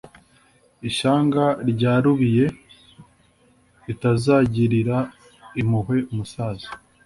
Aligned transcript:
ishyanga 0.89 1.43
ryarubiye,+ 1.71 2.45
ritazagirira 3.85 4.97
impuhwe 5.61 5.97
umusaza 6.11 6.67